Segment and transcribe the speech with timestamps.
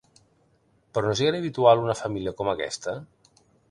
[0.95, 3.01] Però no és gaire habitual una família com aquesta?